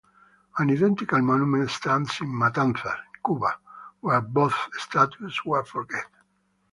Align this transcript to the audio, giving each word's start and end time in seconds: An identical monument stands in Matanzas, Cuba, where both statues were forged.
An 0.57 0.71
identical 0.71 1.19
monument 1.21 1.69
stands 1.69 2.19
in 2.21 2.27
Matanzas, 2.29 2.97
Cuba, 3.23 3.57
where 3.99 4.19
both 4.19 4.55
statues 4.75 5.45
were 5.45 5.63
forged. 5.63 5.93